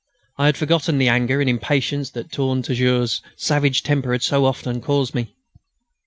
I 0.39 0.47
had 0.47 0.57
forgotten 0.57 0.97
the 0.97 1.09
anger 1.09 1.41
and 1.41 1.47
impatience 1.47 2.09
that 2.09 2.31
"Tourne 2.31 2.63
Toujours'" 2.63 3.21
savage 3.37 3.83
temper 3.83 4.13
had 4.13 4.23
so 4.23 4.45
often 4.45 4.81
caused 4.81 5.13
me. 5.13 5.35